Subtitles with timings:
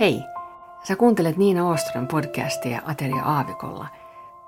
[0.00, 0.22] Hei,
[0.82, 3.88] sä kuuntelet Niina Oostron podcastia Ateria Aavikolla,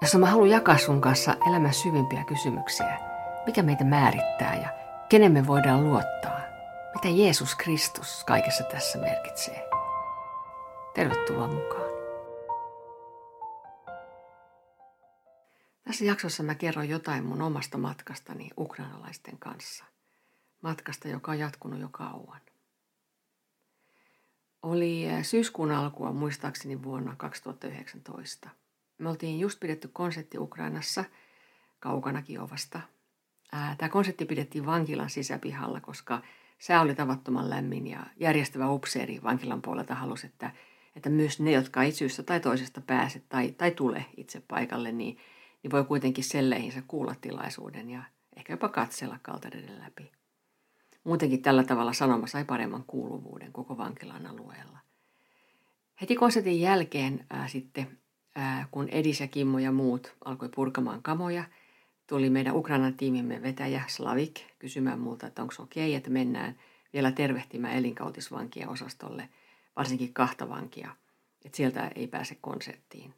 [0.00, 2.98] jossa mä haluan jakaa sun kanssa elämän syvimpiä kysymyksiä.
[3.46, 4.68] Mikä meitä määrittää ja
[5.08, 6.40] kenen me voidaan luottaa?
[6.94, 9.68] Mitä Jeesus Kristus kaikessa tässä merkitsee?
[10.94, 11.90] Tervetuloa mukaan.
[15.84, 19.84] Tässä jaksossa mä kerron jotain mun omasta matkastani ukrainalaisten kanssa.
[20.62, 22.40] Matkasta, joka on jatkunut jo kauan.
[24.62, 28.50] Oli eh, syyskuun alkua muistaakseni vuonna 2019.
[28.98, 31.04] Me oltiin just pidetty konsertti Ukrainassa,
[31.80, 32.80] kaukana Kiovasta.
[33.50, 36.22] Tämä konsertti pidettiin vankilan sisäpihalla, koska
[36.58, 40.50] sää oli tavattoman lämmin ja järjestävä upseeri vankilan puolelta halusi, että,
[40.96, 45.18] että myös ne, jotka ei syystä tai toisesta pääse tai, tai tule itse paikalle, niin,
[45.62, 48.02] niin voi kuitenkin selleihinsä kuulla tilaisuuden ja
[48.36, 50.17] ehkä jopa katsella kaltereiden läpi.
[51.08, 54.78] Muutenkin tällä tavalla sanoma sai paremman kuuluvuuden koko vankilan alueella.
[56.00, 57.98] Heti konsertin jälkeen ää, sitten,
[58.34, 61.44] ää, kun Edis ja Kimmo ja muut alkoi purkamaan kamoja,
[62.06, 66.58] tuli meidän Ukrainan tiimimme vetäjä Slavik kysymään multa, että onko okei, että mennään
[66.92, 69.28] vielä tervehtimään elinkautisvankia osastolle,
[69.76, 70.96] varsinkin kahta vankia,
[71.44, 73.14] että sieltä ei pääse konserttiin.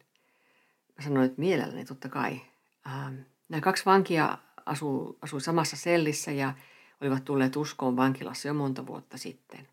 [0.97, 2.41] Mä sanoin, että mielelläni totta kai.
[2.87, 3.15] Ähm,
[3.49, 6.53] nämä kaksi vankia asuu, asui samassa sellissä ja
[7.01, 9.67] olivat tulleet uskoon vankilassa jo monta vuotta sitten.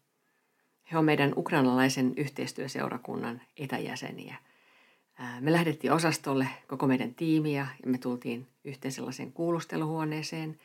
[0.93, 4.37] He on meidän ukrainalaisen yhteistyöseurakunnan etäjäseniä.
[5.41, 10.61] Me lähdettiin osastolle koko meidän tiimiä ja me tultiin yhteen sellaiseen kuulusteluhuoneeseen,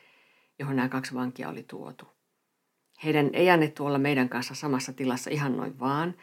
[0.58, 2.08] johon nämä kaksi vankia oli tuotu.
[3.04, 6.14] Heidän ei annettu olla meidän kanssa samassa tilassa ihan noin vaan,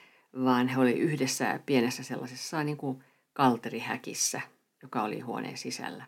[0.46, 3.04] vaan he oli yhdessä pienessä sellaisessa niin kuin
[3.34, 4.42] kalterihäkissä,
[4.82, 6.06] joka oli huoneen sisällä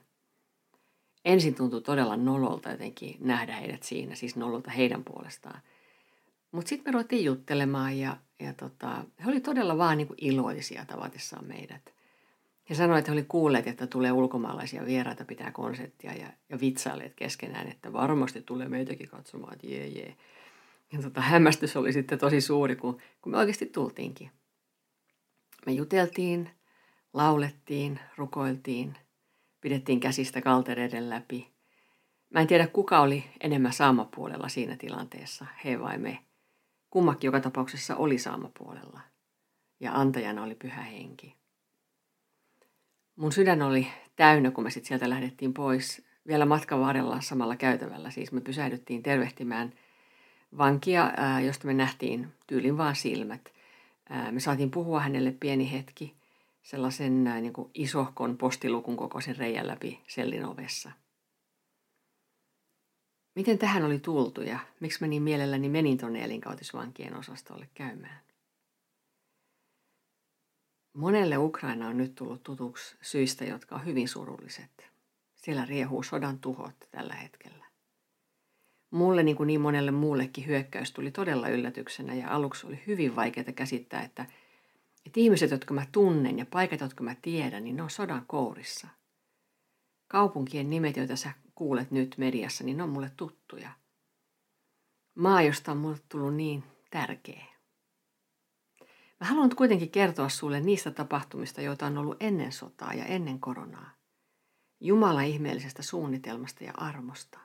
[1.25, 5.61] ensin tuntui todella nololta jotenkin nähdä heidät siinä, siis nololta heidän puolestaan.
[6.51, 11.45] Mutta sitten me ruvettiin juttelemaan ja, ja tota, he oli todella vaan niin iloisia tavatessaan
[11.45, 11.93] meidät.
[12.69, 17.13] He sanoivat, että he oli kuulleet, että tulee ulkomaalaisia vieraita pitää konserttia ja, ja vitsailleet
[17.15, 20.15] keskenään, että varmasti tulee meitäkin katsomaan, että jee jee.
[20.91, 24.31] Ja tota, hämmästys oli sitten tosi suuri, kun, kun me oikeasti tultiinkin.
[25.65, 26.49] Me juteltiin,
[27.13, 28.97] laulettiin, rukoiltiin–
[29.63, 31.51] pidettiin käsistä kaltereiden läpi.
[32.29, 36.19] Mä en tiedä, kuka oli enemmän saamapuolella siinä tilanteessa, he vai me.
[36.89, 38.99] Kummakin joka tapauksessa oli saamapuolella.
[39.79, 41.35] Ja antajana oli pyhä henki.
[43.15, 46.05] Mun sydän oli täynnä, kun me sitten sieltä lähdettiin pois.
[46.27, 48.09] Vielä matkan varrella samalla käytävällä.
[48.09, 49.73] Siis me pysähdyttiin tervehtimään
[50.57, 51.11] vankia,
[51.45, 53.53] josta me nähtiin tyylin vaan silmät.
[54.31, 56.13] Me saatiin puhua hänelle pieni hetki–
[56.63, 60.91] sellaisen niin kuin isohkon postilukun kokoisen reijän läpi sellin ovessa.
[63.35, 68.19] Miten tähän oli tultu ja miksi mä niin mielelläni menin tuonne elinkautisvankien osastolle käymään?
[70.93, 74.91] Monelle Ukraina on nyt tullut tutuksi syistä, jotka on hyvin surulliset.
[75.35, 77.65] Siellä riehuu sodan tuhot tällä hetkellä.
[78.91, 83.51] Mulle niin kuin niin monelle muullekin hyökkäys tuli todella yllätyksenä ja aluksi oli hyvin vaikeaa
[83.55, 84.25] käsittää, että–
[85.05, 88.87] että ihmiset, jotka mä tunnen ja paikat, jotka mä tiedän, niin ne on sodan kourissa.
[90.07, 93.71] Kaupunkien nimet, joita sä kuulet nyt mediassa, niin ne on mulle tuttuja.
[95.15, 97.45] Maa, josta on mulle tullut niin tärkeä.
[99.19, 103.91] Mä haluan kuitenkin kertoa sulle niistä tapahtumista, joita on ollut ennen sotaa ja ennen koronaa.
[104.79, 107.39] Jumala ihmeellisestä suunnitelmasta ja armosta.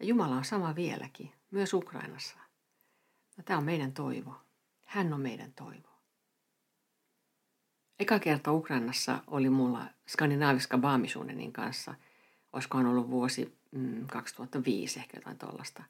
[0.00, 2.38] Ja Jumala on sama vieläkin, myös Ukrainassa.
[3.36, 4.34] Ja tämä on meidän toivo.
[4.84, 5.87] Hän on meidän toivo.
[7.98, 11.94] Eka kerta Ukrainassa oli mulla skandinaaviska Baamisuunenin kanssa.
[12.52, 15.82] Olisikohan ollut vuosi mm, 2005 ehkä jotain tuollaista.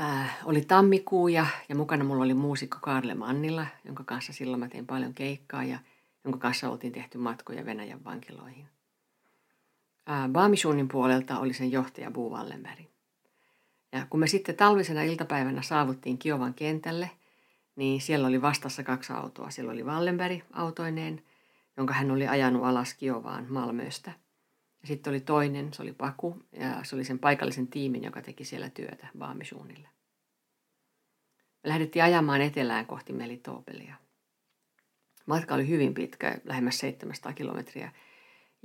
[0.00, 4.68] Äh, oli tammikuu ja, ja mukana mulla oli muusikko Karle Mannilla, jonka kanssa silloin mä
[4.68, 5.78] tein paljon keikkaa ja
[6.24, 8.66] jonka kanssa oltiin tehty matkoja Venäjän vankiloihin.
[10.10, 12.36] Äh, Baamisuunin puolelta oli sen johtaja Buu.
[13.92, 17.10] Ja kun me sitten talvisena iltapäivänä saavuttiin Kiovan kentälle–
[17.78, 19.50] niin siellä oli vastassa kaksi autoa.
[19.50, 21.22] Siellä oli Wallenberg autoineen,
[21.76, 24.10] jonka hän oli ajanut alas Kiovaan Malmöstä.
[24.80, 28.44] Ja sitten oli toinen, se oli Paku, ja se oli sen paikallisen tiimin, joka teki
[28.44, 29.88] siellä työtä Baamisuunille.
[31.64, 33.94] Me lähdettiin ajamaan etelään kohti Melitopelia.
[35.26, 37.92] Matka oli hyvin pitkä, lähemmäs 700 kilometriä,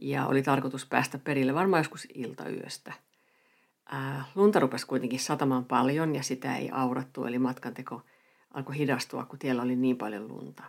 [0.01, 2.93] ja oli tarkoitus päästä perille varmaan joskus iltayöstä.
[3.91, 8.01] Ää, lunta rupesi kuitenkin satamaan paljon, ja sitä ei aurattu, eli matkanteko–
[8.53, 10.63] alkoi hidastua, kun tiellä oli niin paljon lunta.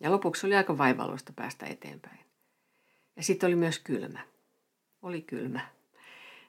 [0.00, 2.20] Ja lopuksi oli aika vaivalloista päästä eteenpäin.
[3.16, 4.20] Ja sitten oli myös kylmä.
[5.02, 5.60] Oli kylmä.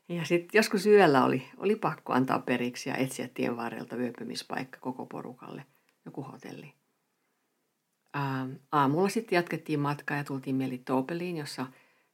[0.09, 5.05] Ja sitten joskus yöllä oli, oli pakko antaa periksi ja etsiä tien varrelta yöpymispaikka koko
[5.05, 5.65] porukalle,
[6.05, 6.73] joku hotelli.
[8.13, 11.63] Ää, aamulla sitten jatkettiin matkaa ja tultiin Melitopeliin, jossa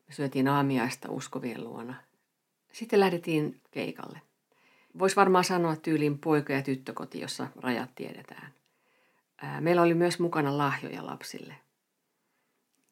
[0.07, 1.95] me syötiin aamiaista uskovien luona.
[2.72, 4.22] Sitten lähdettiin keikalle.
[5.00, 8.54] Voisi varmaan sanoa tyyliin poika- ja tyttökoti, jossa rajat tiedetään.
[9.42, 11.56] Ää, meillä oli myös mukana lahjoja lapsille.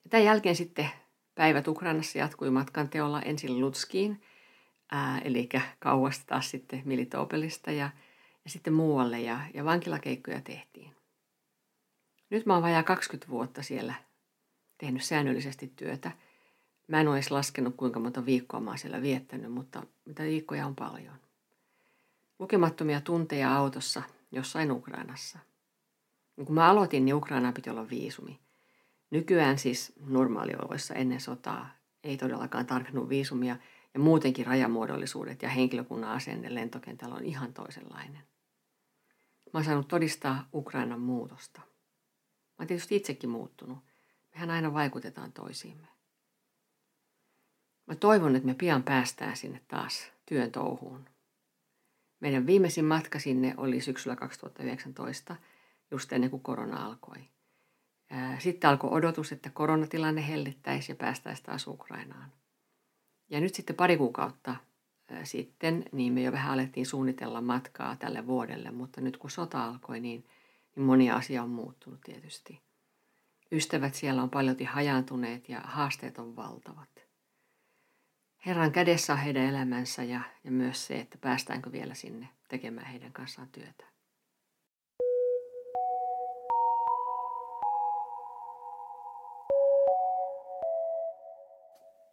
[0.10, 0.90] Tämän jälkeen sitten
[1.36, 4.22] päivät Ukrainassa jatkui matkan teolla ensin Lutskiin,
[5.24, 5.50] eli
[5.80, 7.90] kauas taas sitten Militopelista ja,
[8.46, 10.96] ja sitten muualle ja, ja vankilakeikkoja tehtiin.
[12.30, 13.94] Nyt mä oon vajaa 20 vuotta siellä
[14.78, 16.12] tehnyt säännöllisesti työtä.
[16.88, 20.66] Mä en ole edes laskenut, kuinka monta viikkoa mä oon siellä viettänyt, mutta mitä viikkoja
[20.66, 21.25] on paljon.
[22.40, 25.40] Lukemattomia tunteja autossa jossain Ukrainassa.
[26.46, 28.40] Kun mä aloitin, niin Ukrainaan piti olla viisumi.
[29.10, 31.70] Nykyään siis normaalioloissa ennen sotaa
[32.04, 33.58] ei todellakaan tarvinnut viisumia
[33.94, 38.24] ja muutenkin rajamuodollisuudet ja henkilökunnan asenne lentokentällä on ihan toisenlainen.
[39.54, 41.62] Mä oon saanut todistaa Ukrainan muutosta.
[41.62, 43.78] Mä oon tietysti itsekin muuttunut.
[44.34, 45.88] Mehän aina vaikutetaan toisiimme.
[47.86, 51.06] Mä toivon, että me pian päästään sinne taas työn touhuun.
[52.20, 55.36] Meidän viimeisin matka sinne oli syksyllä 2019,
[55.92, 57.18] just ennen kuin korona alkoi.
[58.40, 62.32] Sitten alkoi odotus, että koronatilanne hellittäisi ja päästäisiin taas Ukrainaan.
[63.30, 64.56] Ja nyt sitten pari kuukautta
[65.24, 70.00] sitten, niin me jo vähän alettiin suunnitella matkaa tälle vuodelle, mutta nyt kun sota alkoi,
[70.00, 70.26] niin,
[70.76, 72.62] niin moni asia on muuttunut tietysti.
[73.52, 76.90] Ystävät siellä on paljon hajaantuneet ja haasteet on valtavat.
[78.46, 83.14] Herran kädessä on heidän elämänsä ja, ja myös se, että päästäänkö vielä sinne tekemään heidän
[83.14, 83.86] kanssaan työtä.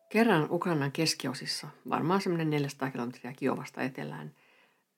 [0.09, 4.35] Kerran Ukrainan keskiosissa, varmaan semmoinen 400 kilometriä Kiovasta etelään,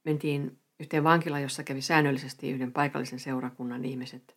[0.05, 4.37] mentiin yhteen vankilaan, jossa kävi säännöllisesti yhden paikallisen seurakunnan ihmiset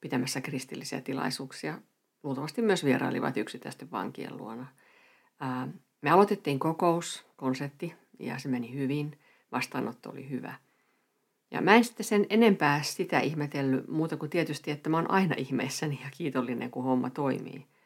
[0.00, 1.78] pitämässä kristillisiä tilaisuuksia.
[2.22, 4.66] Luultavasti myös vierailivat yksittäisten vankien luona.
[6.06, 9.18] Me aloitettiin kokous, konsertti, ja se meni hyvin.
[9.52, 10.54] Vastaanotto oli hyvä.
[11.50, 15.34] Ja mä en sitten sen enempää sitä ihmetellyt muuta kuin tietysti, että mä oon aina
[15.38, 17.66] ihmeessäni ja kiitollinen, kun homma toimii–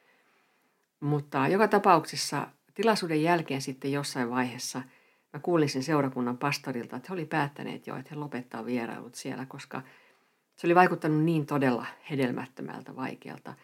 [1.00, 4.82] mutta joka tapauksessa tilaisuuden jälkeen sitten jossain vaiheessa
[5.32, 9.46] mä kuulin sen seurakunnan pastorilta, että he oli päättäneet jo, että he lopettaa vierailut siellä,
[9.46, 9.82] koska
[10.56, 13.54] se oli vaikuttanut niin todella hedelmättömältä, vaikealta.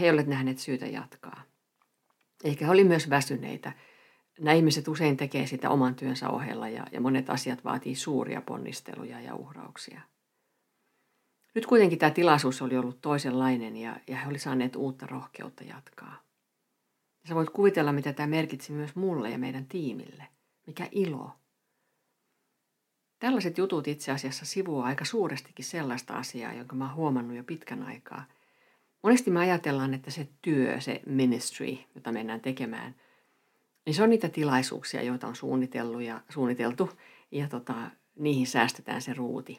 [0.00, 1.42] He eivät nähneet syytä jatkaa.
[2.44, 3.72] Eikä he oli myös väsyneitä.
[4.38, 9.20] Nämä ihmiset usein tekee sitä oman työnsä ohella ja, ja monet asiat vaatii suuria ponnisteluja
[9.20, 10.00] ja uhrauksia.
[11.54, 16.22] Nyt kuitenkin tämä tilaisuus oli ollut toisenlainen ja, ja he olivat saaneet uutta rohkeutta jatkaa.
[17.22, 20.28] Ja sä voit kuvitella, mitä tämä merkitsi myös mulle ja meidän tiimille.
[20.66, 21.30] Mikä ilo.
[23.18, 27.82] Tällaiset jutut itse asiassa sivuaa aika suurestikin sellaista asiaa, jonka mä oon huomannut jo pitkän
[27.82, 28.24] aikaa.
[29.02, 32.94] Monesti me ajatellaan, että se työ, se ministry, jota mennään tekemään,
[33.86, 36.90] niin se on niitä tilaisuuksia, joita on suunnitellut ja suunniteltu,
[37.30, 37.74] ja tota,
[38.18, 39.58] niihin säästetään se ruuti.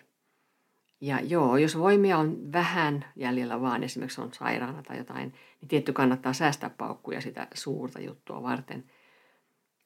[1.01, 5.93] Ja joo, jos voimia on vähän jäljellä vaan, esimerkiksi on sairaana tai jotain, niin tietty
[5.93, 8.83] kannattaa säästää paukkuja sitä suurta juttua varten.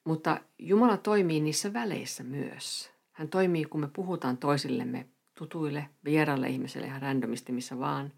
[0.04, 2.90] Mutta Jumala toimii niissä väleissä myös.
[3.12, 8.12] Hän toimii, kun me puhutaan toisillemme tutuille, vieraille ihmisille ihan randomisti missä vaan.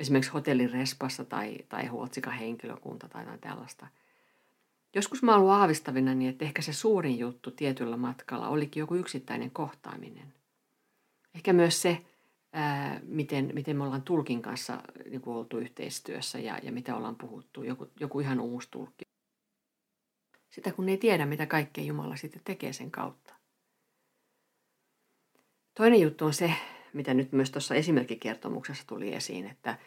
[0.00, 3.86] Esimerkiksi hotellin respassa tai, tai huotsika henkilökunta tai jotain tällaista.
[4.94, 9.50] Joskus mä ollut aavistavina niin, että ehkä se suurin juttu tietyllä matkalla olikin joku yksittäinen
[9.50, 10.34] kohtaaminen.
[11.34, 12.04] Ehkä myös se,
[12.52, 17.16] ää, miten, miten me ollaan tulkin kanssa niin kuin oltu yhteistyössä ja, ja mitä ollaan
[17.16, 19.04] puhuttu, joku, joku ihan uusi tulkki.
[20.50, 23.34] Sitä kun ei tiedä, mitä kaikkea Jumala sitten tekee sen kautta.
[25.74, 26.54] Toinen juttu on se,
[26.92, 29.78] mitä nyt myös tuossa esimerkkikertomuksessa tuli esiin, että,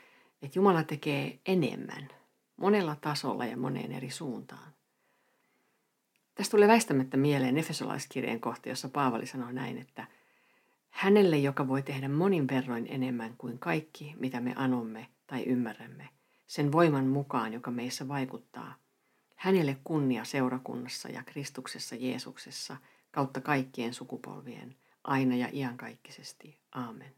[0.41, 2.07] että Jumala tekee enemmän
[2.57, 4.73] monella tasolla ja moneen eri suuntaan.
[6.35, 10.07] Tästä tulee väistämättä mieleen Efesolaiskirjeen kohta, jossa Paavali sanoo näin, että–
[10.93, 16.09] Hänelle, joka voi tehdä monin verroin enemmän kuin kaikki, mitä me anomme tai ymmärrämme,
[16.47, 18.75] sen voiman mukaan, joka meissä vaikuttaa.
[19.35, 22.77] Hänelle kunnia seurakunnassa ja Kristuksessa Jeesuksessa
[23.11, 26.59] kautta kaikkien sukupolvien, aina ja iankaikkisesti.
[26.71, 27.13] Aamen.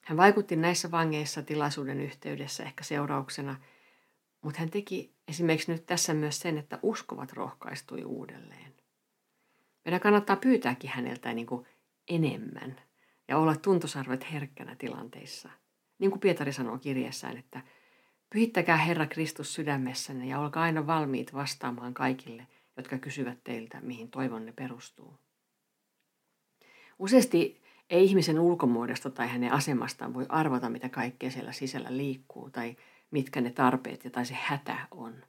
[0.00, 3.60] Hän vaikutti näissä vangeissa tilaisuuden yhteydessä ehkä seurauksena,
[4.42, 8.74] mutta hän teki esimerkiksi nyt tässä myös sen, että uskovat rohkaistui uudelleen.
[9.84, 11.66] Meidän kannattaa pyytääkin häneltä niin kuin
[12.08, 12.80] enemmän
[13.28, 15.50] ja olla tuntosarvet herkkänä tilanteissa.
[15.98, 17.60] Niin kuin Pietari sanoo kirjeessään, että
[18.30, 22.46] pyhittäkää Herra Kristus sydämessänne ja olkaa aina valmiit vastaamaan kaikille,
[22.76, 25.25] jotka kysyvät teiltä, mihin toivonne perustuu.
[26.98, 32.76] Useasti Ei ihmisen ulkomuodosta tai hänen asemastaan voi arvata, mitä kaikkea siellä sisällä liikkuu tai
[33.10, 35.24] mitkä ne tarpeet ja tai se hätä on.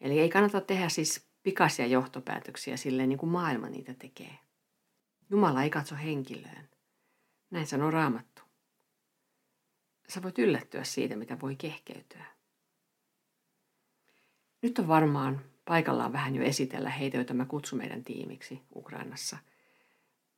[0.00, 4.38] Eli ei kannata tehdä siis pikaisia johtopäätöksiä silleen niin kuin maailma niitä tekee.
[5.30, 6.68] Jumala ei katso henkilöön.
[7.50, 8.42] Näin sanoo Raamattu.
[10.08, 12.24] Sä voit yllättyä siitä, mitä voi kehkeytyä.
[14.62, 19.36] Nyt on varmaan paikallaan vähän jo esitellä heitä, joita mä kutsun meidän tiimiksi Ukrainassa.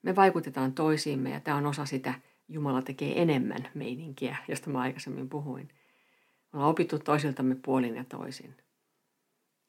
[0.02, 2.14] Me vaikutetaan toisiimme ja tämä on osa sitä
[2.49, 5.68] Jumala tekee enemmän meininkiä, josta mä aikaisemmin puhuin.
[6.52, 8.56] Me ollaan opittu toisiltamme puolin ja toisin.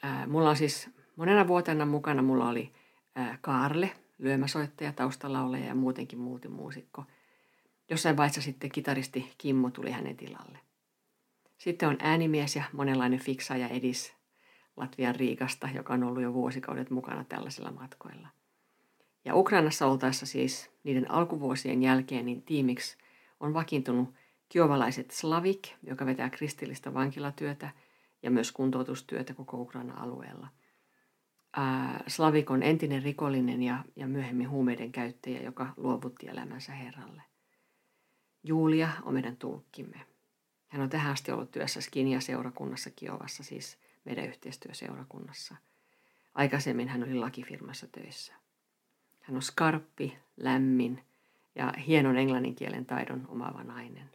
[0.03, 2.73] Ää, mulla on siis monena vuotena mukana, mulla oli
[3.15, 7.03] ää, Kaarle, lyömäsoittaja, taustalaulaja ja muutenkin multimuusikko.
[7.89, 10.59] Jossain vaiheessa sitten kitaristi Kimmo tuli hänen tilalle.
[11.57, 14.13] Sitten on äänimies ja monenlainen fiksaaja Edis
[14.77, 18.27] Latvian Riikasta, joka on ollut jo vuosikaudet mukana tällaisilla matkoilla.
[19.25, 22.97] Ja Ukrainassa oltaessa siis niiden alkuvuosien jälkeen niin tiimiksi
[23.39, 24.13] on vakiintunut
[24.49, 27.69] kiovalaiset Slavik, joka vetää kristillistä vankilatyötä
[28.23, 30.47] ja myös kuntoutustyötä koko Ukraina alueella.
[31.55, 37.21] Ää, Slavik on entinen rikollinen ja, ja myöhemmin huumeiden käyttäjä, joka luovutti elämänsä Herralle.
[38.43, 40.01] Julia on meidän tulkkimme.
[40.67, 45.55] Hän on tähän asti ollut työssä Skinia-seurakunnassa Kiovassa, siis meidän yhteistyöseurakunnassa.
[46.35, 48.33] Aikaisemmin hän oli lakifirmassa töissä.
[49.23, 51.03] Hän on skarppi, lämmin
[51.55, 54.09] ja hienon englannin kielen taidon omaava nainen.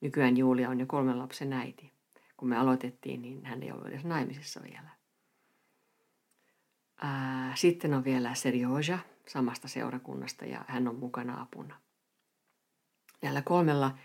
[0.00, 1.92] Nykyään Julia on jo kolmen lapsen äiti.
[2.36, 4.90] Kun me aloitettiin, niin hän ei ollut edes naimisissa vielä.
[7.02, 11.76] Ää, sitten on vielä Serioja samasta seurakunnasta ja hän on mukana apuna.
[13.22, 13.98] Näillä kolmella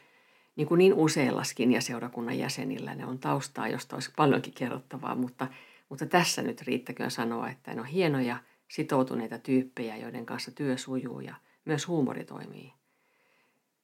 [0.56, 5.48] niin kuin niin useillaskin ja seurakunnan jäsenillä ne on taustaa, josta olisi paljonkin kerrottavaa, mutta,
[5.90, 8.38] mutta tässä nyt riittäköön sanoa, että ne on hienoja,
[8.72, 11.36] sitoutuneita tyyppejä, joiden kanssa työ sujuu ja
[11.66, 12.74] myös huumori toimii.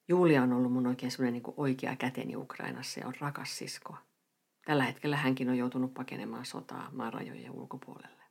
[0.08, 3.96] Julia on ollut mun oikein semmoinen niin oikea käteni Ukrainassa ja on rakas sisko.
[4.66, 8.24] Tällä hetkellä hänkin on joutunut pakenemaan sotaa maan rajojen ulkopuolelle.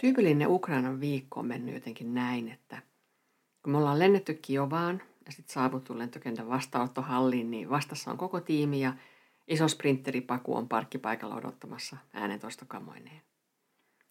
[0.00, 2.82] Tyypillinen Ukrainan viikko on mennyt jotenkin näin, että
[3.62, 8.80] kun me ollaan lennetty Kiovaan ja sitten saavuttu lentokentän vastaanottohalliin, niin vastassa on koko tiimi
[8.80, 8.94] ja
[9.48, 13.22] iso sprinteripaku on parkkipaikalla odottamassa äänentoistokamoineen.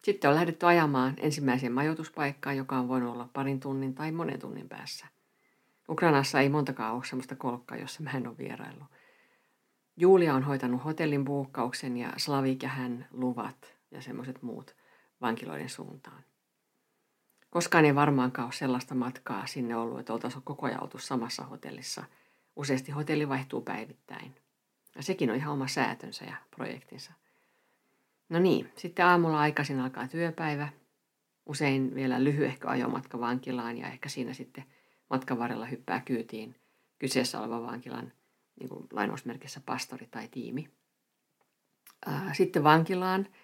[0.04, 4.68] Sitten on lähdetty ajamaan ensimmäiseen majoituspaikkaan, joka on voinut olla parin tunnin tai monen tunnin
[4.68, 5.06] päässä.
[5.88, 8.84] Ukrainassa ei montakaan ole sellaista kolkkaa, jossa mä en ole vierailu.
[9.96, 14.74] Julia on hoitanut hotellin buukkauksen ja Slavik ja hän luvat ja semmoiset muut–
[15.22, 16.24] vankiloiden suuntaan.
[17.52, 22.04] Koskaan ei varmaankaan ole sellaista matkaa sinne ollut, että oltaisiin koko ajan oltu samassa hotellissa.
[22.56, 24.34] Useasti hotelli vaihtuu päivittäin.
[24.96, 27.12] Ja sekin on ihan oma säätönsä ja projektinsa.
[28.28, 30.68] No niin, sitten aamulla aikaisin alkaa työpäivä.
[31.46, 34.64] Usein vielä lyhyehkö ajomatka vankilaan ja ehkä siinä sitten
[35.10, 36.54] matkan varrella hyppää kyytiin
[36.98, 38.12] kyseessä oleva vankilan
[38.60, 40.68] niin kuin lainausmerkissä pastori tai tiimi.
[42.32, 43.26] Sitten vankilaan–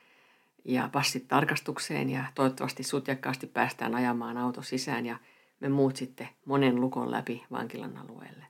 [0.65, 5.17] ja passit tarkastukseen ja toivottavasti sutjakkaasti päästään ajamaan auto sisään ja
[5.61, 8.45] me muut sitten monen lukon läpi vankilan alueelle.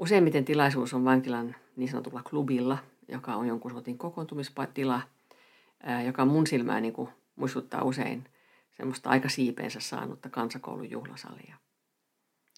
[0.00, 2.78] Useimmiten tilaisuus on vankilan niin sanotulla klubilla,
[3.08, 5.02] joka on jonkun sortin kokoontumistila,
[6.06, 8.24] joka mun silmää niin kuin muistuttaa usein
[8.76, 11.56] semmoista aika siipeensä saanutta kansakoulun juhlasalia.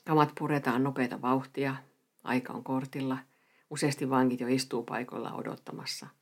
[0.06, 1.76] Kamat puretaan nopeita vauhtia,
[2.24, 3.18] aika on kortilla,
[3.70, 6.06] useasti vankit jo istuu paikoilla odottamassa–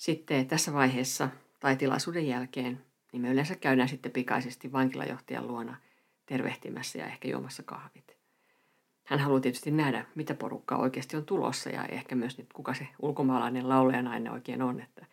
[0.00, 1.28] sitten tässä vaiheessa
[1.60, 5.76] tai tilaisuuden jälkeen, niin me yleensä käydään sitten pikaisesti vankilajohtajan luona
[6.26, 8.16] tervehtimässä ja ehkä juomassa kahvit.
[9.04, 12.88] Hän haluaa tietysti nähdä, mitä porukkaa oikeasti on tulossa ja ehkä myös nyt, kuka se
[13.02, 15.06] ulkomaalainen laulajanainen oikein on, että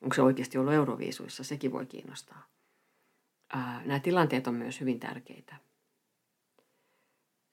[0.00, 2.46] onko se oikeasti ollut Euroviisuissa, sekin voi kiinnostaa.
[3.84, 5.56] Nämä tilanteet on myös hyvin tärkeitä.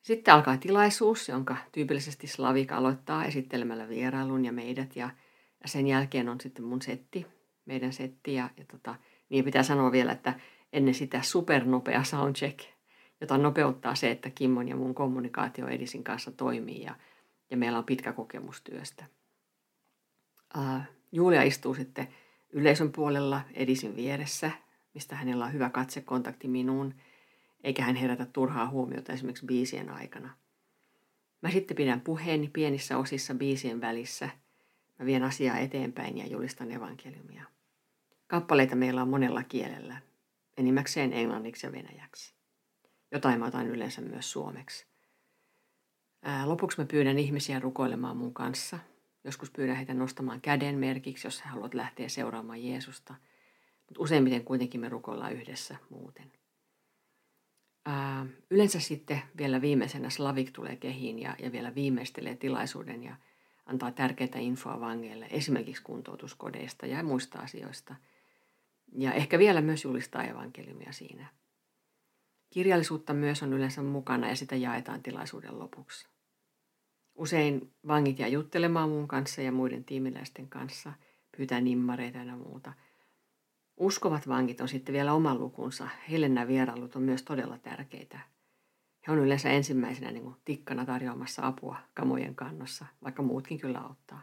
[0.02, 5.10] Sitten alkaa tilaisuus, jonka tyypillisesti Slavik aloittaa esittelemällä vierailun ja meidät ja–
[5.62, 7.26] ja sen jälkeen on sitten mun setti,
[7.64, 8.34] meidän setti.
[8.34, 8.94] Ja, ja tota,
[9.28, 10.40] niin pitää sanoa vielä, että
[10.72, 12.60] ennen sitä supernopea soundcheck,
[13.20, 16.94] jota nopeuttaa se, että Kimmon ja mun kommunikaatio Edisin kanssa toimii ja,
[17.50, 19.04] ja meillä on pitkä kokemus työstä.
[20.58, 22.08] Uh, Julia istuu sitten
[22.50, 24.50] yleisön puolella Edisin vieressä,
[24.94, 26.94] mistä hänellä on hyvä katsekontakti minuun,
[27.64, 30.30] eikä hän herätä turhaa huomiota esimerkiksi biisien aikana.
[31.42, 34.28] Mä sitten pidän puheeni pienissä osissa biisien välissä–
[35.02, 37.44] Mä vien asiaa eteenpäin ja julistan evankeliumia.
[38.26, 39.96] Kappaleita meillä on monella kielellä,
[40.56, 42.34] enimmäkseen englanniksi ja venäjäksi.
[43.10, 44.86] Jotain mä otan yleensä myös suomeksi.
[46.22, 48.78] Ää, lopuksi mä pyydän ihmisiä rukoilemaan mun kanssa
[49.24, 53.14] Joskus pyydän heitä nostamaan käden merkiksi, jos he haluavat lähteä seuraamaan Jeesusta.
[53.86, 56.32] Mutta useimmiten kuitenkin me rukoillaan yhdessä muuten.
[57.86, 63.16] Ää, yleensä sitten vielä viimeisenä Slavik tulee kehiin ja, ja vielä viimeistelee tilaisuuden ja
[63.66, 67.94] antaa tärkeitä infoa vangeille, esimerkiksi kuntoutuskodeista ja muista asioista.
[68.98, 71.26] Ja ehkä vielä myös julistaa evankeliumia siinä.
[72.50, 76.08] Kirjallisuutta myös on yleensä mukana ja sitä jaetaan tilaisuuden lopuksi.
[77.14, 80.92] Usein vangit jää juttelemaan mun kanssa ja muiden tiimiläisten kanssa,
[81.36, 82.72] pyytää nimmareita ja muuta.
[83.76, 85.88] Uskovat vangit on sitten vielä oman lukunsa.
[86.10, 88.20] Heille nämä vierailut on myös todella tärkeitä.
[89.06, 94.22] He on yleensä ensimmäisenä niin kuin tikkana tarjoamassa apua kamojen kannossa, vaikka muutkin kyllä auttaa.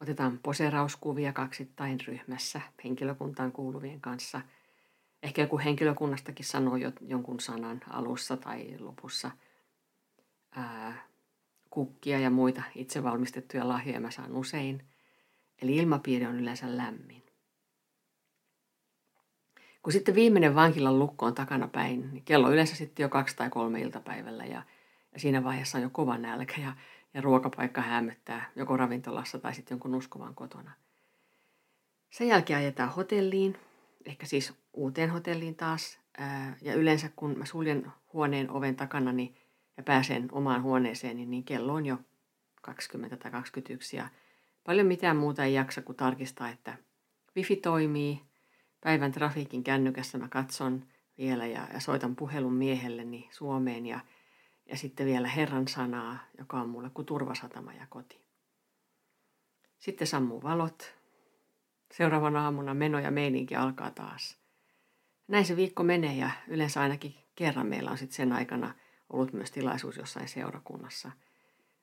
[0.00, 4.40] Otetaan poserauskuvia kaksittain ryhmässä henkilökuntaan kuuluvien kanssa.
[5.22, 9.30] Ehkä joku henkilökunnastakin sanoo jo jonkun sanan alussa tai lopussa.
[10.50, 11.06] Ää,
[11.70, 14.84] kukkia ja muita itse valmistettuja lahjoja mä saan usein.
[15.62, 17.27] Eli ilmapiiri on yleensä lämmin.
[19.88, 23.50] Kun sitten viimeinen vankilan lukko on takana päin, niin kello yleensä sitten jo kaksi tai
[23.50, 24.62] kolme iltapäivällä ja,
[25.12, 26.72] ja siinä vaiheessa on jo kova nälkä ja,
[27.14, 30.70] ja ruokapaikka hämöttää joko ravintolassa tai sitten jonkun uskovan kotona.
[32.10, 33.56] Sen jälkeen ajetaan hotelliin,
[34.06, 35.98] ehkä siis uuteen hotelliin taas.
[36.62, 39.34] Ja yleensä kun mä suljen huoneen oven takana niin,
[39.76, 41.98] ja pääsen omaan huoneeseeni, niin kello on jo
[42.62, 44.08] 20 tai 21 ja
[44.64, 46.74] paljon mitään muuta ei jaksa kuin tarkistaa, että
[47.36, 48.27] wifi toimii,
[48.80, 50.86] päivän trafiikin kännykässä mä katson
[51.18, 54.00] vielä ja, ja soitan puhelun miehelleni Suomeen ja,
[54.66, 58.20] ja sitten vielä Herran sanaa, joka on mulle kuin turvasatama ja koti.
[59.78, 60.94] Sitten sammuu valot.
[61.92, 64.38] Seuraavana aamuna meno ja meininki alkaa taas.
[65.28, 68.74] Näin se viikko menee ja yleensä ainakin kerran meillä on sitten sen aikana
[69.08, 71.12] ollut myös tilaisuus jossain seurakunnassa.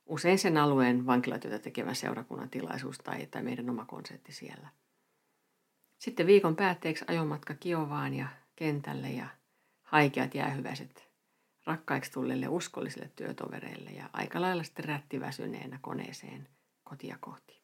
[0.05, 4.69] Usein sen alueen vankilatyötä tekevän seurakunnan tilaisuus tai, tai meidän oma konsertti siellä–
[5.97, 9.27] sitten viikon päätteeksi ajomatka Kiovaan ja kentälle ja
[9.83, 11.09] haikeat jäähyväiset
[11.65, 16.47] rakkaiksi tulleille uskollisille työtovereille ja aika lailla sitten rättiväsyneenä koneeseen
[16.83, 17.61] kotia kohti.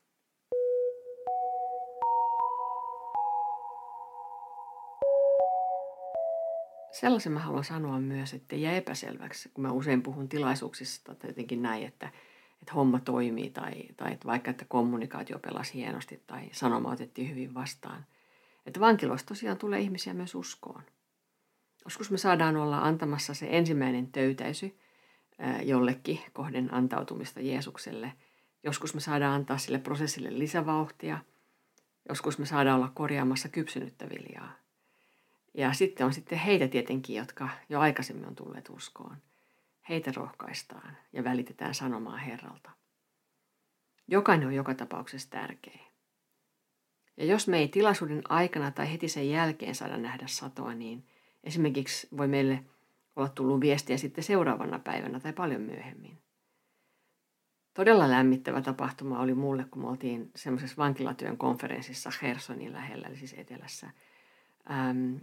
[6.92, 11.62] Sellaisen mä haluan sanoa myös, että jää epäselväksi, kun mä usein puhun tilaisuuksista tai jotenkin
[11.62, 12.10] näin, että,
[12.62, 17.54] että homma toimii tai, tai että vaikka että kommunikaatio pelasi hienosti tai sanoma otettiin hyvin
[17.54, 18.06] vastaan–
[18.66, 20.84] että vankiloista tosiaan tulee ihmisiä myös uskoon.
[21.86, 24.78] Joskus me saadaan olla antamassa se ensimmäinen töytäisy
[25.64, 28.14] jollekin kohden antautumista Jeesukselle.
[28.64, 31.20] Joskus me saadaan antaa sille prosessille lisävauhtia.
[32.10, 34.56] Joskus me saadaan olla korjaamassa kypsynyttä viljaa.
[35.54, 39.18] Ja sitten on sitten heitä tietenkin, jotka jo aikaisemmin on tulleet uskoon.
[39.90, 42.72] Heitä rohkaistaan ja välitetään sanomaa Herralta.
[44.08, 45.91] Jokainen on joka tapauksessa tärkeä.
[47.22, 51.04] Ja jos me ei tilaisuuden aikana tai heti sen jälkeen saada nähdä satoa, niin
[51.44, 52.64] esimerkiksi voi meille
[53.16, 56.18] olla tullut viestiä sitten seuraavana päivänä tai paljon myöhemmin.
[57.74, 63.36] Todella lämmittävä tapahtuma oli mulle, kun me oltiin semmoisessa vankilatyön konferenssissa Hersonin lähellä, eli siis
[63.38, 63.90] etelässä.
[64.72, 65.14] Ähm,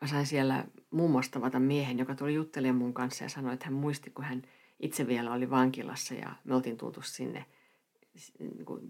[0.00, 3.66] mä sain siellä muun muassa tavata miehen, joka tuli juttelemaan mun kanssa ja sanoi, että
[3.66, 4.42] hän muisti, kun hän
[4.80, 7.44] itse vielä oli vankilassa ja me oltiin tultu sinne,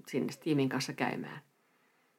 [0.07, 1.41] sinne tiimin kanssa käymään.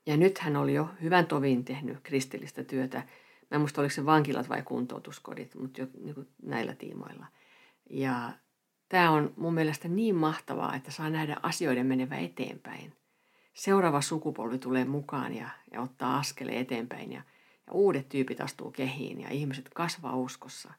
[0.05, 2.97] Ja nyt hän oli jo hyvän tovin tehnyt kristillistä työtä.
[2.97, 7.25] Mä en muista, oliko se vankilat vai kuntoutuskodit, mutta jo niin näillä tiimoilla.
[7.89, 8.31] Ja
[8.89, 12.93] tämä on mun mielestä niin mahtavaa, että saa nähdä asioiden menevä eteenpäin.
[13.53, 17.21] Seuraava sukupolvi tulee mukaan ja, ja ottaa askeleen eteenpäin ja,
[17.67, 20.73] ja uudet tyypit astuu kehiin ja ihmiset kasvaa uskossa.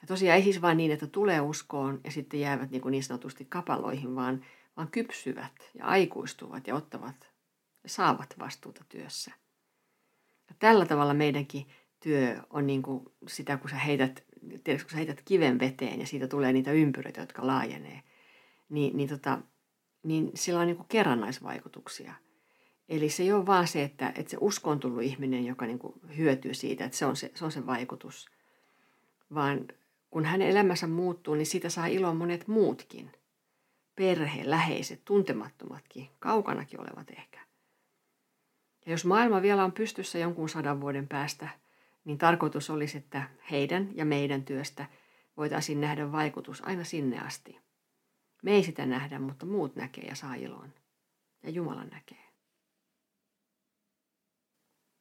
[0.00, 3.04] Ja tosiaan ei siis vain niin, että tulee uskoon ja sitten jäävät niin, kuin niin
[3.04, 4.44] sanotusti kapaloihin, vaan,
[4.76, 7.27] vaan kypsyvät ja aikuistuvat ja ottavat
[7.88, 9.30] saavat vastuuta työssä.
[10.48, 11.66] Ja tällä tavalla meidänkin
[12.00, 14.24] työ on niin kuin sitä, kun sä heität,
[14.64, 18.02] tiedätkö, kun sä heität kiven veteen ja siitä tulee niitä ympyröitä, jotka laajenee,
[18.68, 19.38] niin, niin, tota,
[20.02, 22.14] niin sillä on niin kuin kerrannaisvaikutuksia.
[22.88, 25.94] Eli se ei ole vaan se, että, että se uskoon tullut ihminen, joka niin kuin
[26.16, 28.26] hyötyy siitä, että se on se, se on se vaikutus,
[29.34, 29.68] vaan
[30.10, 33.10] kun hänen elämänsä muuttuu, niin siitä saa iloa monet muutkin.
[33.96, 37.47] Perhe, läheiset, tuntemattomatkin, kaukanakin olevat ehkä.
[38.88, 41.48] Ja jos maailma vielä on pystyssä jonkun sadan vuoden päästä,
[42.04, 44.86] niin tarkoitus olisi, että heidän ja meidän työstä
[45.36, 47.58] voitaisiin nähdä vaikutus aina sinne asti.
[48.42, 50.74] Me ei sitä nähdä, mutta muut näkee ja saa ilon.
[51.42, 52.24] Ja Jumala näkee.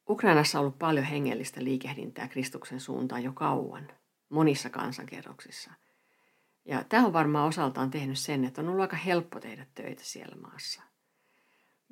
[0.10, 3.92] Ukrainassa on ollut paljon hengellistä liikehdintää Kristuksen suuntaan jo kauan,
[4.30, 5.72] monissa kansankerroksissa.
[6.66, 10.36] Ja tämä on varmaan osaltaan tehnyt sen, että on ollut aika helppo tehdä töitä siellä
[10.36, 10.82] maassa–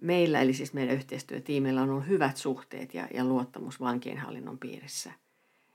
[0.02, 5.12] meillä, eli siis meidän yhteistyötiimillä, on ollut hyvät suhteet ja, ja luottamus vankienhallinnon piirissä.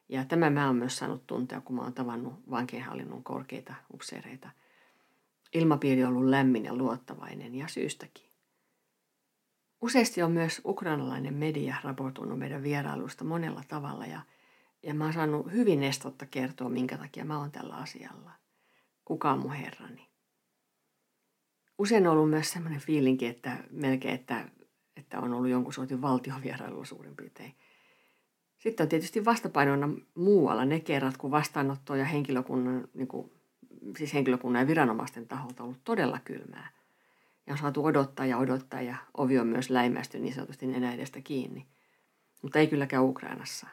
[0.09, 4.51] Ja tämä mä oon myös saanut tuntea, kun mä oon tavannut vankienhallinnon korkeita upseereita.
[5.55, 8.31] Ilmapiiri on ollut lämmin ja luottavainen ja syystäkin.
[9.81, 14.21] Useasti on myös ukrainalainen media raportoinut meidän vierailusta monella tavalla ja,
[14.83, 18.31] ja mä oon saanut hyvin estotta kertoa, minkä takia mä oon tällä asialla.
[19.05, 20.10] Kuka on mun herrani?
[21.81, 24.49] Usein ollut myös sellainen fiilinki, että melkein, että,
[24.97, 27.55] että on ollut jonkun sortin valtiovierailu suurin piirtein.
[28.59, 33.33] Sitten on tietysti vastapainoina muualla ne kerrat, kun vastaanotto ja henkilökunnan, niin kuin,
[33.99, 36.71] siis henkilökunnan ja viranomaisten taholta on ollut todella kylmää.
[37.47, 41.21] Ja on saatu odottaa ja odottaa ja ovi on myös läimästy niin sanotusti nenä edestä
[41.21, 41.67] kiinni.
[42.43, 43.67] Mutta ei kylläkään Ukrainassa.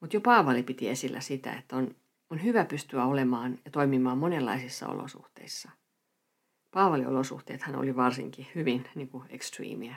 [0.00, 1.94] Mutta jo Paavali piti esillä sitä, että on,
[2.30, 5.70] on hyvä pystyä olemaan ja toimimaan monenlaisissa olosuhteissa–
[6.74, 9.96] Paavalin olosuhteethan oli varsinkin hyvin niin kuin extreemiä.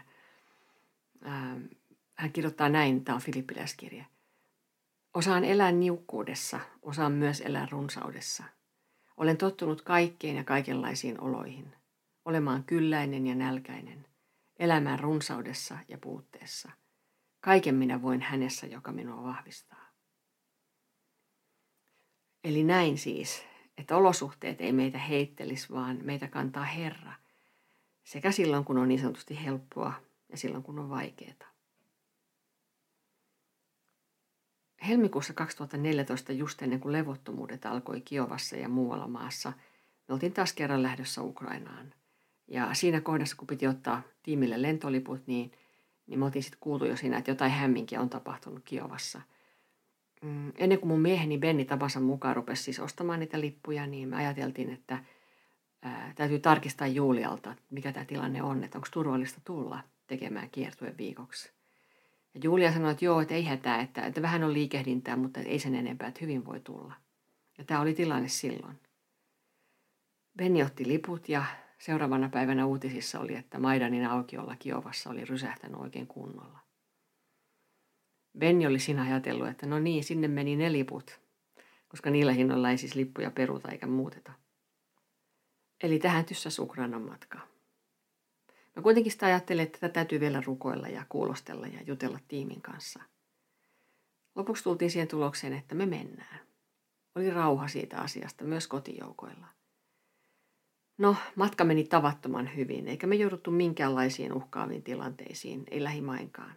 [1.26, 1.62] Ähm,
[2.16, 4.06] hän kirjoittaa näin, tämä on Filippiläiskirje.
[5.14, 8.44] Osaan elää niukkuudessa, osaan myös elää runsaudessa.
[9.18, 11.76] Olen tottunut kaikkeen ja kaikenlaisiin oloihin.
[12.26, 14.06] Olemaan kylläinen ja nälkäinen.
[14.60, 16.72] Elämään runsaudessa ja puutteessa.
[17.42, 19.88] Kaiken minä voin hänessä, joka minua vahvistaa.
[22.44, 23.47] Eli näin siis
[23.78, 27.14] että olosuhteet ei meitä heittelis, vaan meitä kantaa Herra.
[28.04, 29.94] Sekä silloin, kun on niin sanotusti helppoa
[30.30, 31.34] ja silloin, kun on vaikeaa.
[34.88, 39.54] Helmikuussa 2014, just ennen kuin levottomuudet alkoi Kiovassa ja muualla maassa,
[40.08, 41.94] me oltiin taas kerran lähdössä Ukrainaan.
[42.48, 45.52] Ja siinä kohdassa, kun piti ottaa tiimille lentoliput, niin,
[46.08, 49.22] niin me oltiin sitten kuultu jo siinä, että jotain hämminkiä on tapahtunut Kiovassa–
[50.22, 54.16] mm, ennen kuin mun mieheni Benni tapansa mukaan rupesi siis ostamaan niitä lippuja, niin me
[54.16, 55.04] ajateltiin, että
[55.82, 61.52] ää, täytyy tarkistaa Julialta, mikä tämä tilanne on, että onko turvallista tulla tekemään kiertuen viikoksi.
[62.34, 65.60] Ja Julia sanoi, että joo, että ei hätää, että, että vähän on liikehdintää, mutta ei
[65.60, 66.94] sen enempää, että hyvin voi tulla.
[67.58, 68.80] Ja tämä oli tilanne silloin.
[70.38, 71.44] Benni otti liput ja
[71.78, 76.60] seuraavana päivänä uutisissa oli, että Maidanin aukiolla Kiovassa oli rysähtänyt oikein kunnolla.
[78.40, 81.20] Benni oli siinä ajatellut, että no niin, sinne meni ne liput,
[81.88, 84.32] koska niillä hinnoilla ei siis lippuja peruta eikä muuteta.
[85.84, 87.48] Eli tähän tyssäs Ukrainan matkaa.
[88.76, 93.00] Mä kuitenkin sitä ajattelin, että tätä täytyy vielä rukoilla ja kuulostella ja jutella tiimin kanssa.
[94.36, 96.40] Lopuksi tultiin siihen tulokseen, että me mennään.
[97.16, 99.48] Oli rauha siitä asiasta myös kotijoukoilla.
[100.98, 106.56] No, matka meni tavattoman hyvin, eikä me jouduttu minkäänlaisiin uhkaaviin tilanteisiin, ei lähimainkaan.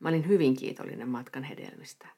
[0.00, 2.08] Mä olin hyvin kiitollinen matkan hedelmistä.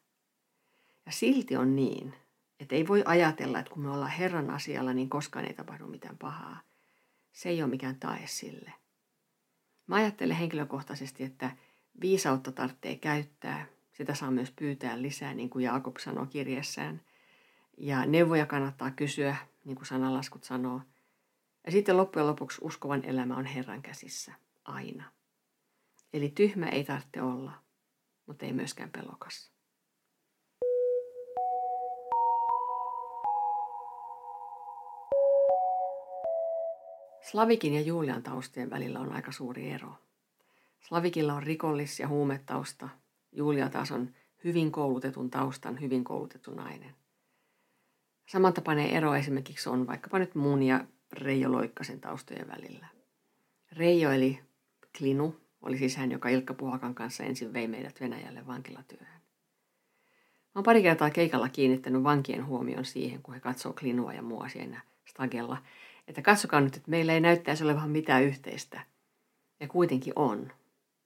[1.07, 2.15] Ja silti on niin,
[2.61, 6.19] että ei voi ajatella, että kun me ollaan Herran asialla, niin koskaan ei tapahdu mitään
[6.19, 6.61] pahaa.
[7.33, 8.73] Se ei ole mikään tae sille.
[9.87, 11.57] Mä ajattelen henkilökohtaisesti, että
[12.01, 13.67] viisautta tarvitsee käyttää.
[13.93, 17.03] Sitä saa myös pyytää lisää, niin kuin Jaakob sanoo kirjeessään.
[17.79, 20.81] Ja neuvoja kannattaa kysyä, niin kuin sanalaskut sanoo.
[21.67, 24.33] Ja sitten loppujen lopuksi uskovan elämä on Herran käsissä,
[24.65, 25.13] aina.
[26.13, 27.62] Eli tyhmä ei tarvitse olla
[28.27, 29.53] mutta ei myöskään pelokas.
[37.31, 39.95] Slavikin ja Julian taustien välillä on aika suuri ero.
[40.81, 42.89] Slavikilla on rikollis- ja huumetausta.
[43.33, 46.95] Julia taas on hyvin koulutetun taustan hyvin koulutettu nainen.
[48.29, 52.87] Samantapainen ero esimerkiksi on vaikkapa nyt mun ja Reijo Loikkasen taustojen välillä.
[53.73, 54.41] Reijo eli
[54.99, 59.23] Klinu oli siis hän, joka Ilkka Puhakan kanssa ensin vei meidät Venäjälle vankilatyöhön.
[60.55, 64.49] Mä oon pari kertaa keikalla kiinnittänyt vankien huomion siihen, kun he katsoo Klinua ja mua
[64.49, 65.63] siinä stagella,
[66.09, 68.81] että katsokaa nyt, että meillä ei näyttäisi olevan mitään yhteistä.
[69.61, 70.53] Ja kuitenkin on.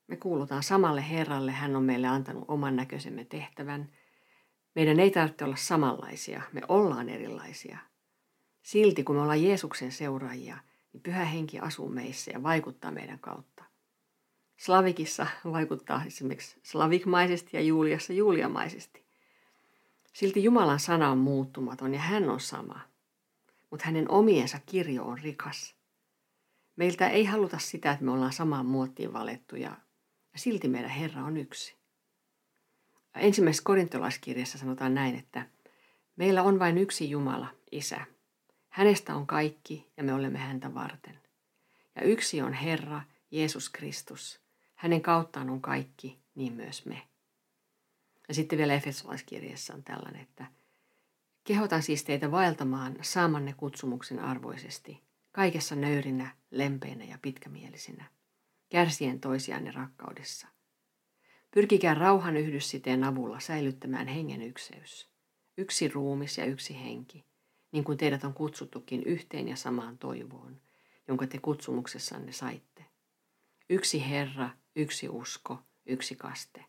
[0.07, 3.89] Me kuulutaan samalle Herralle, hän on meille antanut oman näköisemme tehtävän.
[4.75, 7.79] Meidän ei tarvitse olla samanlaisia, me ollaan erilaisia.
[8.63, 10.59] Silti kun me ollaan Jeesuksen seuraajia,
[10.93, 13.65] niin pyhä henki asuu meissä ja vaikuttaa meidän kautta.
[14.57, 19.05] Slavikissa vaikuttaa esimerkiksi slavikmaisesti ja Juliassa juliamaisesti.
[20.13, 22.81] Silti Jumalan sana on muuttumaton ja hän on sama,
[23.71, 25.75] mutta hänen omiensa kirjo on rikas.
[26.77, 29.77] Meiltä ei haluta sitä, että me ollaan samaan muottiin valettu ja
[30.37, 31.77] silti meidän Herra on yksi.
[33.15, 35.47] Ensimmäisessä korintolaiskirjassa sanotaan näin, että
[36.17, 38.01] meillä on vain yksi Jumala, Isä.
[38.69, 41.21] Hänestä on kaikki ja me olemme häntä varten.
[41.97, 44.41] Ja yksi on Herra, Jeesus Kristus–
[44.77, 47.03] hänen kauttaan on kaikki, niin myös me.
[48.29, 50.47] Ja sitten vielä Efesolaiskirjassa on tällainen, että
[51.45, 58.05] kehotan siis teitä vaeltamaan saamanne kutsumuksen arvoisesti, kaikessa nöyrinä, lempeinä ja pitkämielisinä,
[58.69, 60.49] kärsien toisianne rakkaudessa.
[61.51, 65.11] Pyrkikää rauhan yhdyssiteen avulla säilyttämään hengen ykseys.
[65.59, 67.25] Yksi ruumis ja yksi henki,
[67.73, 70.61] niin kuin teidät on kutsuttukin yhteen ja samaan toivoon,
[71.09, 72.85] jonka te kutsumuksessanne saitte.
[73.71, 76.65] Yksi Herra, yksi usko, yksi kaste.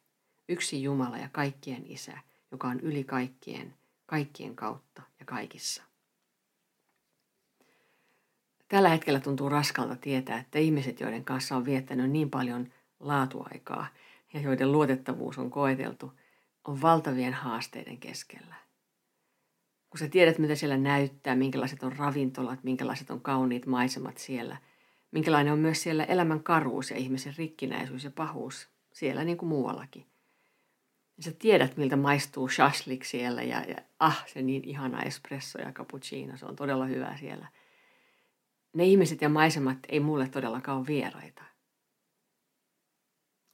[0.50, 2.18] Yksi Jumala ja kaikkien Isä,
[2.52, 3.74] joka on yli kaikkien,
[4.06, 5.84] kaikkien kautta ja kaikissa.
[8.68, 13.88] Tällä hetkellä tuntuu raskalta tietää, että ihmiset, joiden kanssa on viettänyt niin paljon laatuaikaa
[14.34, 16.14] ja joiden luotettavuus on koeteltu,
[16.66, 18.56] on valtavien haasteiden keskellä.
[19.90, 24.58] Kun sä tiedät, mitä siellä näyttää, minkälaiset on ravintolat, minkälaiset on kauniit maisemat siellä,
[25.12, 30.06] minkälainen on myös siellä elämän karuus ja ihmisen rikkinäisyys ja pahuus, siellä niin kuin muuallakin.
[31.18, 35.72] Ja sä tiedät, miltä maistuu shashlik siellä ja, ja ah, se niin ihana espresso ja
[35.72, 37.48] cappuccino, se on todella hyvä siellä.
[38.74, 41.44] Ne ihmiset ja maisemat ei mulle todellakaan ole vieraita.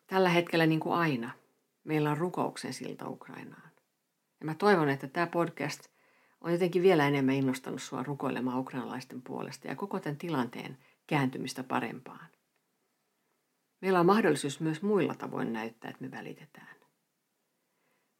[0.08, 1.32] Tällä hetkellä niin kuin aina,
[1.84, 3.72] meillä on rukouksen silta Ukrainaan.
[4.40, 5.88] Ja mä toivon, että tämä podcast
[6.42, 12.30] on jotenkin vielä enemmän innostanut sua rukoilemaan ukrainalaisten puolesta ja koko tämän tilanteen kääntymistä parempaan.
[13.82, 16.76] Meillä on mahdollisuus myös muilla tavoin näyttää, että me välitetään.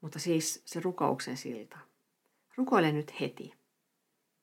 [0.02, 1.78] Mutta siis se rukouksen silta.
[2.58, 3.54] Rukoile nyt heti.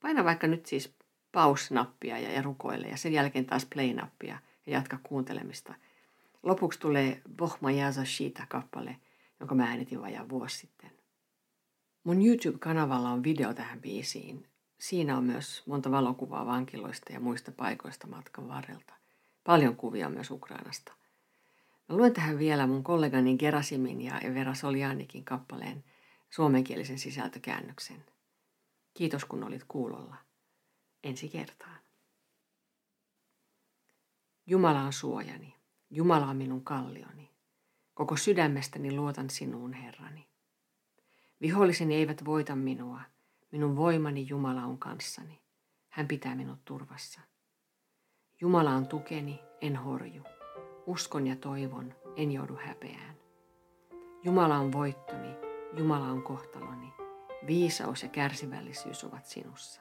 [0.00, 0.94] Paina vaikka nyt siis
[1.32, 5.74] pause-nappia ja, ja rukoile ja sen jälkeen taas play-nappia ja jatka kuuntelemista.
[6.42, 8.96] Lopuksi tulee Bohma Jaza Shita-kappale,
[9.40, 10.90] jonka mä äänitin vajaa vuosi sitten.
[12.04, 14.49] Mun YouTube-kanavalla on video tähän biisiin.
[14.80, 18.94] Siinä on myös monta valokuvaa vankiloista ja muista paikoista matkan varrelta.
[19.44, 20.92] Paljon kuvia myös Ukrainasta.
[21.88, 25.84] Mä luen tähän vielä mun kollegani Gerasimin ja Evera Solianikin kappaleen
[26.30, 28.04] suomenkielisen sisältökäännöksen.
[28.94, 30.16] Kiitos kun olit kuulolla.
[31.04, 31.78] Ensi kertaan.
[34.46, 35.54] Jumala on suojani.
[35.90, 37.30] Jumala on minun kallioni.
[37.94, 40.28] Koko sydämestäni luotan sinuun, Herrani.
[41.40, 43.09] Viholliseni eivät voita minua.
[43.52, 45.40] Minun voimani Jumala on kanssani.
[45.88, 47.20] Hän pitää minut turvassa.
[48.40, 50.22] Jumala on tukeni, en horju.
[50.86, 53.16] Uskon ja toivon, en joudu häpeään.
[54.24, 55.28] Jumala on voittoni,
[55.76, 56.92] Jumala on kohtaloni.
[57.46, 59.80] Viisaus ja kärsivällisyys ovat sinussa.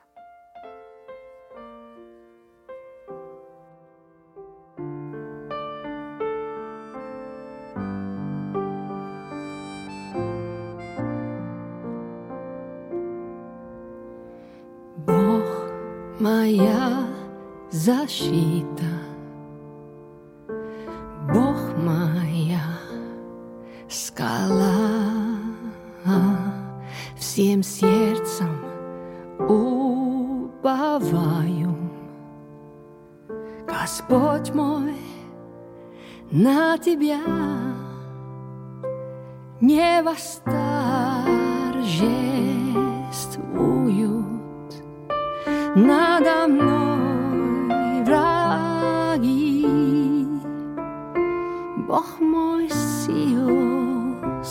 [17.79, 18.78] защита,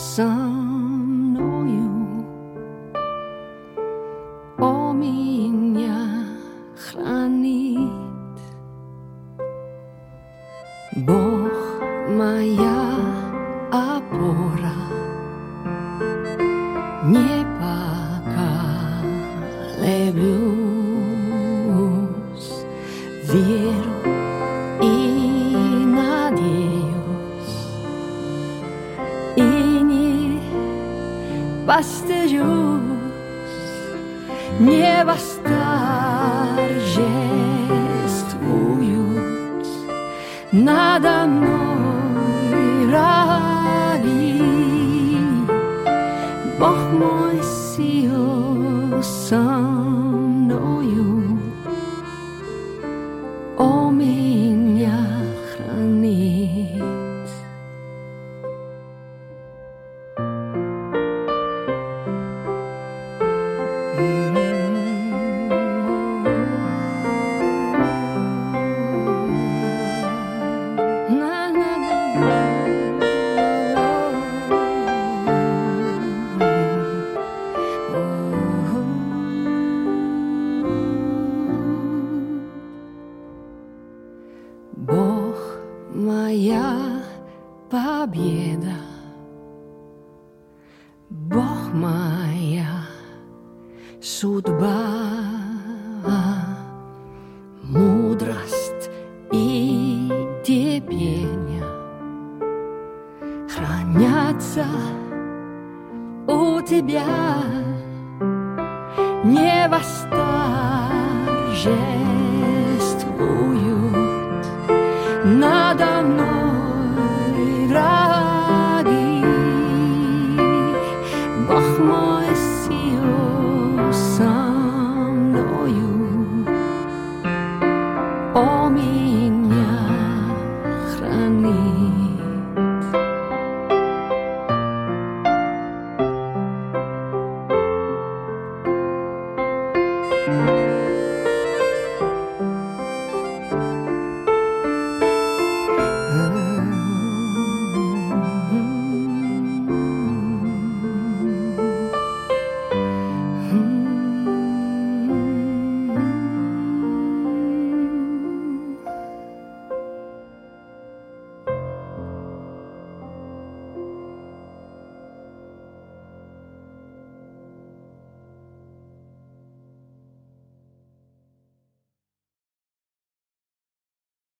[0.09, 0.48] Sợ